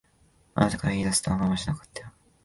[0.55, 2.11] あなたから言い出すとは思いもしなかったよ。